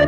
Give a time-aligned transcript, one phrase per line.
[0.00, 0.06] は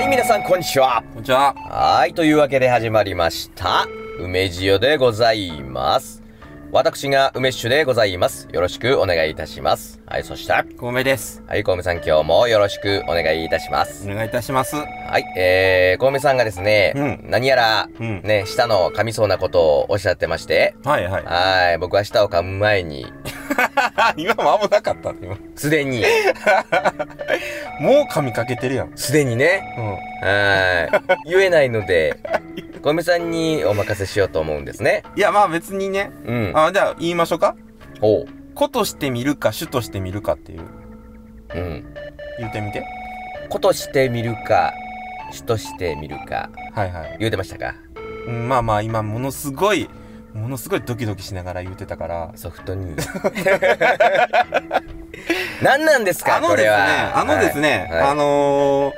[0.00, 1.02] い、皆さん、こんにちは。
[1.12, 1.54] こんにちは。
[1.54, 3.88] はい、というわけで始まりました。
[4.20, 6.22] 梅塩でございます。
[6.70, 8.46] 私が梅酒でございます。
[8.52, 10.00] よろしくお願いいたします。
[10.06, 11.42] はい、そして、小梅です。
[11.48, 14.08] はい、小梅さん今日もよろしくお願いいたします。
[14.08, 14.76] お願いいたします。
[14.76, 14.84] は
[15.18, 21.24] い、えー、小梅さんがですね、うん何やら、うんね、舌の噛みそうなことをおっしゃってまして、はいはい。
[21.24, 23.12] はい、僕は舌を噛む前に、
[24.16, 25.36] 今も危なかったね、今。
[25.54, 26.02] すでに、
[27.80, 28.92] もう噛みかけてるやん。
[28.96, 29.86] すでにね、うん。
[30.28, 32.16] はい、言えないので、
[32.82, 35.02] 小梅さんにお任せしようと思うんですね。
[35.16, 36.10] いや、まあ別にね。
[36.24, 36.52] うん。
[36.54, 37.56] あ、じゃあ言いましょうか。
[38.00, 38.26] おう。
[38.54, 40.60] 子として見るか、主として見るかっていう。
[41.54, 41.94] うん。
[42.38, 42.84] 言ってみて。
[43.48, 44.72] 子として見るか、
[45.32, 47.16] 主として見るか、はいはい。
[47.18, 47.74] 言うてましたか？
[48.26, 49.88] うん、まあまあ今、ものすごい、
[50.36, 52.32] ものすごいドキドキしながら言ってたから。
[52.36, 52.94] ソフトに。
[55.62, 58.92] 何なんですかあのですねこれは。、あのですね、はいはいあの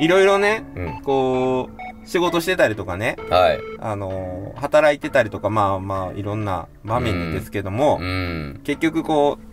[0.00, 1.02] ー、いろいろね、うん。
[1.02, 3.60] こう、仕事してたりとかね、はい。
[3.78, 8.60] あのー、働いてたりとか、まあまあ、いろんな場面にですけども、うん。
[8.64, 9.49] 結局こう、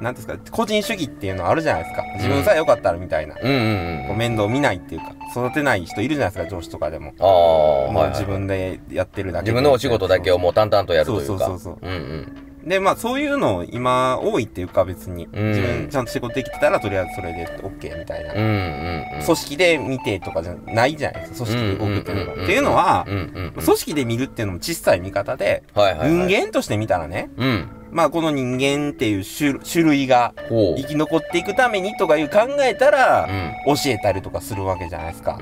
[0.00, 2.02] なんていうんですか、個人主義っていうのあるじゃないですか。
[2.16, 3.36] 自分さえ良かったらみたいな。
[3.40, 3.56] うんうん
[4.00, 4.06] うん。
[4.08, 7.12] こう面倒見ないっていうか、育てない人いるじゃないですか、上司とかでも。
[7.18, 11.26] ああ、もはいはいう自分でやってるだけで自分のお仕事だけをもう淡々とやるというか。
[11.26, 12.68] そうそうそうそううんうん。
[12.68, 15.28] で、まあそういうの今多いっていうか別に。
[15.32, 18.32] うん自分ちゃんと仕事できてたらとりあえずそれで OK みたいな。
[18.32, 19.22] うんうんうん。
[19.22, 22.34] 組織で見てとかじゃないじゃないですか、組織で動くっていうのが。
[22.34, 23.62] んんんっていうのはう、んうんうん。
[23.62, 26.26] 組織で見るっていうのも小さい見方で、はいはいはい。
[26.28, 27.68] 人間として見たらね、うん。
[27.94, 30.34] まあこの人間っていう種種類が。
[30.50, 33.28] 生き残っていくためにとかいう考えたら
[33.66, 33.74] う、ん。
[33.76, 35.38] 教えたりとかするわけじゃないですか。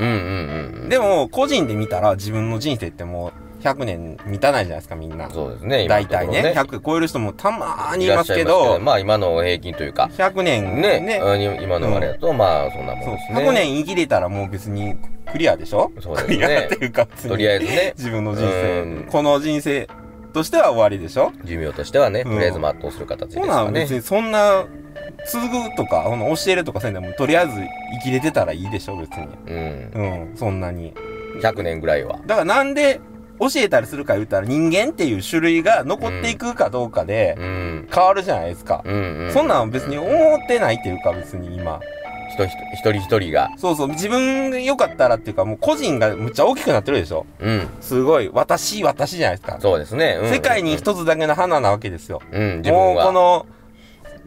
[0.89, 5.31] でも、個人で見たら自分の人生ってもう100年満たないじゃないですか、みんな。
[5.31, 6.53] そうですね、大体ところね。
[6.55, 13.41] 100超える人もたまーにいますけゃいますけど、ど、まあ今の平均というか、100年ね、ね、今のあれだと、まあそんなもんですね。
[13.49, 14.95] 100年生きれたらもう別に
[15.31, 15.91] クリアでしょ？
[16.01, 16.37] そうですね。
[16.37, 19.05] クリアっていうか、とりあえずね、自分の人うん。
[19.07, 19.89] 生、この人生
[20.33, 21.33] としては終わりでしょ？
[21.45, 23.95] 寿命としてはね、うんとりあえず全うする形ですほかねな別。
[23.95, 24.65] にそんな、
[25.25, 27.53] 継ぐとか、教えるとかせんでも、とりあえず
[28.03, 29.27] 生きれてたらいいでしょ、別に。
[29.47, 29.91] うん。
[29.95, 30.95] うん、そんなに。
[31.41, 32.19] 100年ぐらいは。
[32.27, 33.01] だからなんで
[33.41, 37.89] 教えたりするか言ったら人間っていう種類が残っていくかどうかでうん。
[37.93, 38.83] 変わるじゃないですか。
[38.85, 39.33] うんうん。
[39.33, 41.81] そんなん別に思ってないっていうか別に今。
[42.35, 43.51] 人一人一人が。
[43.57, 47.69] そうそう、自分が良かったらっていうかもう個人がむっちゃ大きくなってるでしょうん。
[47.81, 49.59] すごい、私、私じゃないですか。
[49.61, 50.19] そうですね。
[50.21, 52.21] うん世界に一つだけの花なわけですよ。
[52.33, 52.97] うん、自もう。
[52.97, 53.47] この、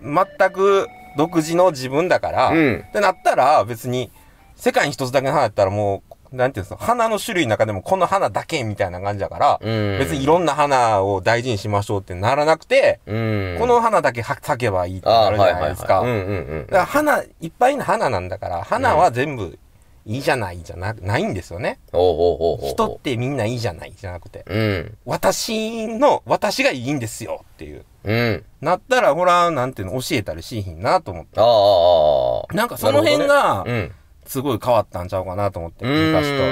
[0.01, 2.85] 全く独自の自分だから、うん。
[2.87, 4.11] ってなったら別に
[4.55, 9.99] 世界に一つだけの花だったらもう、なんていうんですか、花の種類の中でもこの花だけみたいな感じだから、うん。
[9.99, 13.57] 別にいろんな花を大事にしましょうってならなくて、うん。
[13.59, 16.03] この花だけは咲けばいいってなるじゃないですか。
[16.03, 16.65] だ。
[16.65, 19.57] から花、いっぱいの花なんだから、花は全部
[20.05, 21.79] いいじゃないじゃな、ないんですよね。
[21.91, 24.97] 人ってみんないいじゃないじゃなくて、うん。
[25.05, 27.85] 私の、私がいいんですよっていう。
[28.03, 28.45] うん。
[28.61, 31.39] なったら、ほら、なんていうの、教えたりしひんなと思って。
[31.39, 32.55] ああ。
[32.55, 33.91] なんかその辺が、うん。
[34.25, 36.13] すごい変わったんちゃうかなと思って、うん。
[36.13, 36.43] 昔と。
[36.43, 36.47] う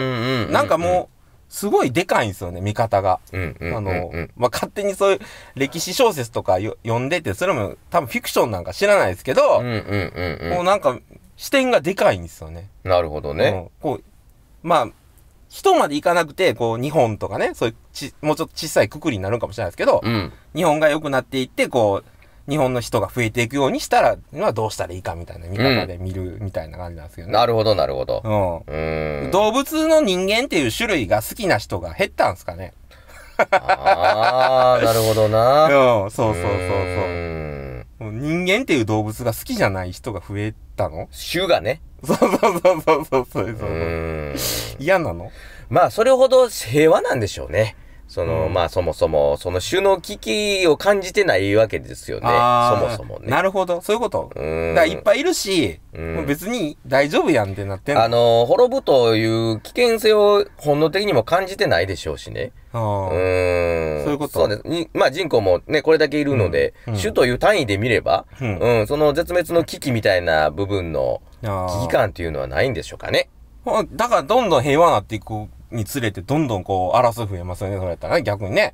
[0.50, 1.14] んなんかもう、
[1.54, 3.20] すごいでかいんですよね、見方が。
[3.32, 5.20] あのまあ、勝手にそういう
[5.56, 9.62] 歴史小説とかよ読んでて、それも多分フィクションなんか知らないですけど。
[9.62, 11.00] もうんなんか
[11.38, 12.70] 視点がでかいんですよね。
[12.84, 13.50] なるほどね。
[13.50, 14.04] うんこう、
[14.64, 14.88] まあ、
[15.50, 20.34] 人までいかなくて、こう、日本とかね、そういうち、もうちょっと小さいくくりになるかもしれないですけど、うん。
[20.56, 22.13] 日本が良くなっていって、こう、
[22.50, 27.34] 日本の人が増えていくようにしたら、はどうしたらいいかみたいな見方で見るみたいな感じなんですけどね。
[27.34, 28.22] なるほど、なるほど。
[28.68, 29.28] ううん。
[29.28, 29.32] ん。
[29.32, 32.74] 動物の人間っていう種類が好きな人が減ったんですかね。
[33.38, 35.68] ああ、なるほど うん、な。
[35.70, 36.50] そうそうそうそう。
[38.10, 41.08] う人間っていう動物が好きじゃない人が増えたの？
[41.32, 41.82] 種がね。
[42.06, 44.36] そうそうそうそうそうそうそう。
[44.80, 45.32] 嫌なの？
[45.70, 47.76] まあ、それほど平和なんでしょうね。
[48.14, 52.28] その、うんまあ、そもそも、その種の危機を感じてないわけですよね。
[52.28, 53.28] そもそもね。
[53.28, 53.82] なるほど。
[53.82, 54.30] そういうこと。
[54.36, 54.76] うん。
[54.76, 58.04] だいっぱいいるし、うん別に大丈夫やんってなってんの。
[58.04, 62.52] あの、滅ぶという危険性を本能的にも感じてないでしょうしね。
[62.72, 64.04] あうん。
[64.04, 64.68] そういうことそうです。
[64.68, 73.30] にまあ人口もね、これだけいるので、うんうん種という単位で見れば、うんうん、その絶滅の危機みたいな部分の危機感っていうのはないんでしょうかね。
[73.94, 78.74] だからどんどん平和になっていくにつれて、どんどんこう、争い増えますよね、それやったらね、逆にね。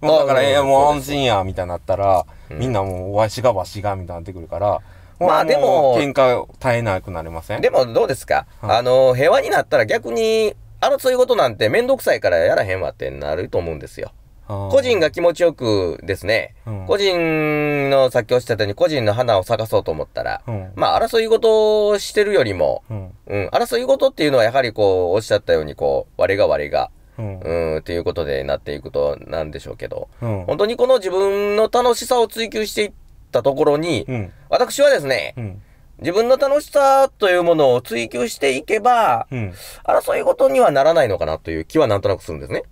[0.00, 2.58] もうだから、えーもう安心や、みたいになったら、うん。
[2.58, 4.80] みんなもう、わしがわしが、みたいになってくるから、
[5.20, 7.60] まあでもう喧嘩絶えなくなりません？
[7.60, 8.76] でもどうですか、はい。
[8.78, 14.12] あの、平和になったら逆に、争い事なんてめんどくさいからやらへんわってなると思うんですよ。
[14.48, 23.12] 個人が気持ちよくですね、うん個人のさっきおっしゃったように個人の花を咲かそうと思ったら、うんまあ争い事をしてるよりも、うん。
[23.26, 27.40] うん、争い事っていうのはやはりこう、おっしゃったようにこう、我が我が、うん。
[27.40, 30.44] うん、っていうことでなっていくとなんでしょうけど、うん。
[30.46, 32.92] 本当にこの自分の楽しさを追求していっ
[33.32, 34.32] たところに、うん。
[34.48, 35.62] 私はですね、うん。
[36.00, 39.54] 自分の楽しさというものを追求していけば、うん。
[39.84, 42.62] 争い事にはならないのかなという気はなんとなくするんですね。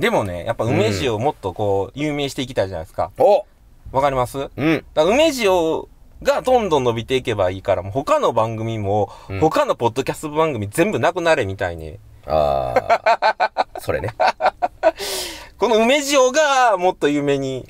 [0.00, 3.10] でもね、やっぱ梅塩をもっとこう、有名していきたいじゃないですか。
[3.18, 3.44] お
[3.92, 4.38] わかります？
[4.38, 4.84] だかうん。
[4.94, 5.84] ら梅塩
[6.22, 11.98] がどんどん伸びていけばいいから、もう他の番組も、うん他のポッドキャスト番組全部なくなれみたいに。
[12.26, 12.74] あ
[13.54, 14.14] あ、 それね。
[15.58, 17.68] この梅塩がもっと有名に。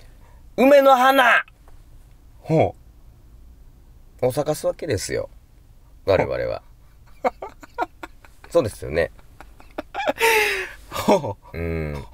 [0.56, 1.44] 梅の花
[2.42, 2.76] ほ
[4.22, 5.30] を咲かすわけですよ。
[6.04, 6.62] 我々は。
[8.50, 9.10] そうですよね。
[10.92, 10.94] う。
[10.94, 11.58] ほう。
[11.58, 12.04] うん。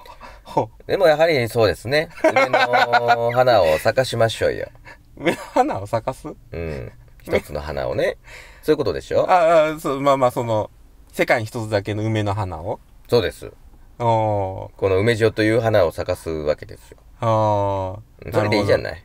[0.56, 2.08] ほでもやはりそうですね。
[2.25, 4.70] 梅の花を咲かしましょうよ。
[5.19, 5.20] う。
[5.20, 6.29] 梅の花を咲かす？
[6.29, 6.93] うん。
[7.23, 8.17] 一つの花をね。
[8.62, 9.31] そういうことでしょ？
[9.31, 10.70] ああ、そう、まあまあその、
[11.12, 12.81] 世界に一つだけの梅の花を？
[13.06, 13.53] そうです。
[13.99, 14.81] おー。
[14.81, 16.97] この梅塩という花を咲かすわけですよ。
[17.20, 18.32] ああ。
[18.32, 18.82] それでいいじゃい。
[18.82, 19.05] ない。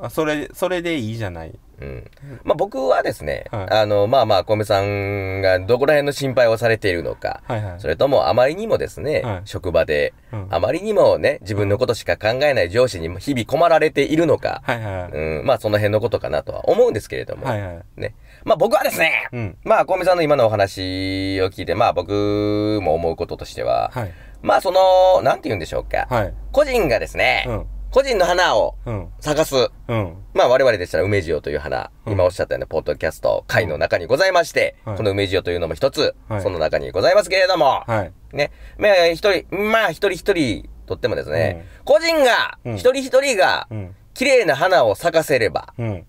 [0.00, 1.52] あそれ、それでいいじゃない。
[1.80, 2.10] うん。
[2.44, 7.80] まあ僕はですね、はいあの、まあまあ、小梅さんがどこら辺の心配をされているのか、はいはい。
[7.80, 15.12] それともあまりにもですね、はい職場で、うんあまりにもね、自分のことしか考えない上司に日々困られているのか、はいはい。
[15.12, 17.82] うん、まあその辺のことかなとは思うんですけれども、はいはい。
[17.96, 18.14] ね。
[18.44, 19.56] まあ僕はですね、うん。
[19.64, 24.12] まあ小梅さんの今のお話を聞いて、まあ僕も思うこととしては、はい。
[24.42, 26.34] まあその、なんて言うんでしょうか、はい。
[26.52, 27.66] 個人がですね、うん。
[27.90, 29.08] 個人の花をうん。
[29.20, 29.54] 咲かす。
[29.88, 30.16] うん。
[30.32, 38.36] まあ我々でしたら梅塩という花、うん今おっしゃったようなポッドキャスト会の中にございまして、はいこの梅塩というのも一つ、はいその中にございますけれども、はい。
[38.36, 43.94] ね、まあ一人、まあ一人一人とってもですね、個人が、うん一人一人がうん。
[44.14, 46.06] 綺麗な花を咲かせれば、うん。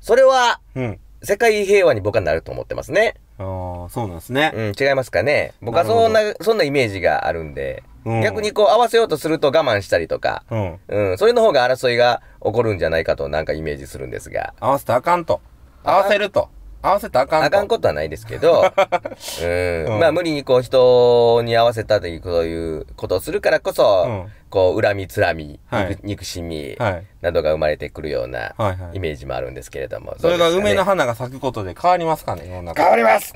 [0.00, 1.00] それはうん。
[1.22, 3.14] 世界平和に僕はなると思ってますね。
[3.38, 4.52] ああ、そうなんですね。
[4.54, 5.54] うん、違いますかね。
[5.60, 10.78] 僕はそんな、そんなイメージがあるんで、うん逆にこう合わせようとすると我慢したりとか、うん。
[10.88, 15.40] うん、それの方が争いが起こるんじゃないかとなんかイメージするんですが、合わせたらあかんと。
[15.82, 16.48] 合わせると。
[16.82, 17.46] 合わせたらあかんと。
[17.46, 18.62] あかんことはないですけど、
[19.42, 27.06] うん、うんまあ無理にこう人に合わせたという、そういうことをするからこそ、うんこう恨みつらみ、はい憎憎しみはい。
[27.20, 30.14] などが生まれてくるようなはいはいイメージもあるんですけれども。
[30.20, 32.82] それがどうですかね梅の花が咲くことで変わりますかね、世の中。
[32.82, 33.34] 変わります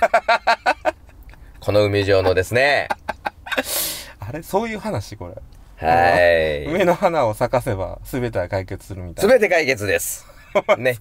[1.60, 2.88] この梅状のですね、
[4.20, 5.34] あれそういう話これ。
[5.86, 6.64] はい。
[6.66, 9.32] 梅の花を咲かせば全ては解決するみたいな。
[9.34, 10.26] すべて解決です。
[10.78, 10.96] ね。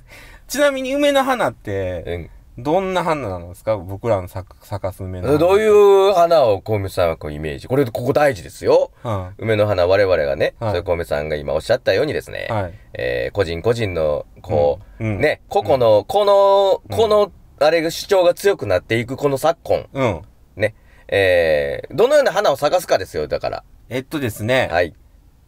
[0.47, 2.29] ちなみに梅の花って、うん。
[2.63, 3.77] どんな花なんですか？
[3.77, 5.39] 僕らの咲く咲かす梅の花。
[5.39, 5.67] どうい
[6.09, 7.67] う花を小梅さんはこうイメージ？
[7.67, 8.91] これ、ここ大事ですよ。
[9.01, 12.53] は梅の花、我々がね、はいそういう小梅さんが今おっしゃったようにですね、い。
[12.53, 12.73] はい。
[12.93, 20.21] えー個人個人の、こう、うんうんね、個々の、この、この、あれが主張が強くなっていくこの昨今、うん。
[20.57, 20.75] ね、
[21.11, 23.63] えー、どのような花を咲かすかですよ、だから。
[23.89, 24.93] えっとですね、はい。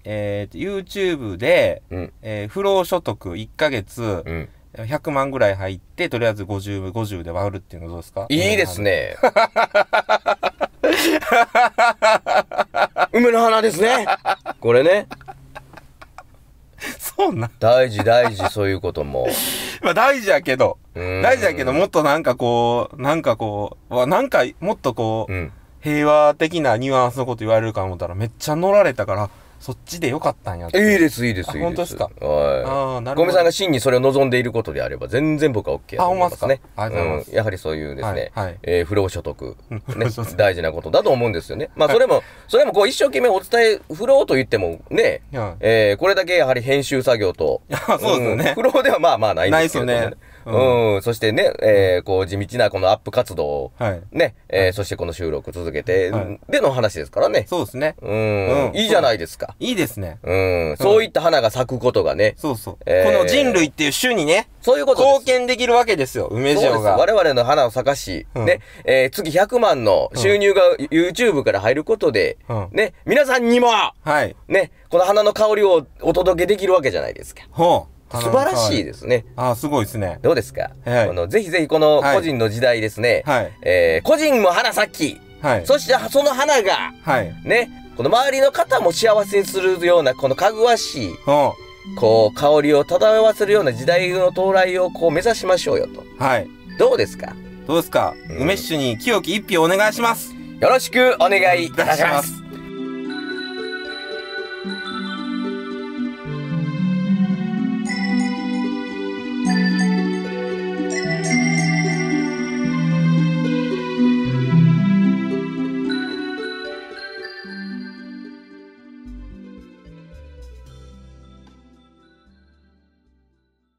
[0.04, 2.14] えーと、YouTube で、うん。
[2.24, 4.50] えー不労所得1ヶ月うん。
[4.74, 8.26] 100万ぐらい入って、とりあえず50、50で割るっていうのどうですか？
[8.30, 8.82] いいです。
[8.82, 9.16] ね。
[13.14, 14.06] 梅の花ですね。
[14.60, 15.08] これね。
[16.98, 17.52] そうなん。
[17.60, 19.28] 大事大事、そういうことも。
[19.84, 25.52] まあ大事やけど、うん大事やけど、もっとなんかこう、なんかこう、わなんかもっとこう、うん。
[25.82, 30.78] 平和的なニュアンスのこと言われるか思ったらめっちゃ乗られたから、そっちでよかったんやって。
[30.80, 31.60] いいです、いいです、いいです。
[31.60, 32.06] あ本当ですか？
[32.06, 32.14] はい。
[32.16, 33.22] あーなるほど。
[33.22, 36.62] 小梅さんが真にそれを望んでいることであれば、全然僕は OK だと思いますね。
[36.76, 36.90] あほんまっすか？
[36.90, 37.30] ありがとうございます。
[37.30, 38.58] うんやはりそういうですね、はいはい。
[38.64, 41.70] えー不労所得、ね 労所得、大事なことだと思うんですよね。
[41.76, 45.56] まあ、それも、それもこう一生懸命お伝え、不労と言ってもね、はい。
[45.60, 48.52] えーこれだけやはり編集作業と、い やそうですよね。
[48.52, 54.02] ん不労ではまあまあないんですけれども、ないっすよねうん、そしてね、えーこう地道なこのアップ活動を、はい。
[54.12, 57.46] ね、えーそしてこの収録続けて、はいでの話ですからね。
[57.48, 57.96] そうですね。
[58.02, 59.56] うん、うんいいじゃないですか。
[59.60, 60.20] いいですね。
[60.24, 60.34] う
[60.74, 62.78] ん、そういった花が咲くことがね、そうそう。
[62.86, 65.02] えーこの人類っていう種にね、そういうこと。
[65.04, 66.52] 貢献できるわけですよ、梅。
[66.52, 66.98] 塩が。
[66.98, 73.94] 我々の花を咲かし、うんね、えー月100万の収入が YouTube から入ることで、うんね、皆さんにも、は
[74.24, 74.36] い。
[74.48, 77.44] ね、この花の香りをお届けできるわけじゃないですか。
[77.52, 78.01] ほう。
[78.12, 79.26] 素晴らしいですね。
[79.36, 80.20] あすごいですね。
[80.22, 91.16] どうですか、はい、あのぜひぜひこの個人の時代ですね、はい、えー、個人も花咲き、はい、そしてその花が、はい、ね、この周りの方も幸せにするような、このかぐわしい、
[91.98, 96.04] こう、香りを漂わせるような時代の到来をこう目指しましょうよと。
[96.18, 96.48] はい。
[96.78, 97.36] どうですか？
[97.68, 100.34] どうですか、うん、梅酒に清き一票お願いします。
[100.60, 102.34] よろしくお願いいたします。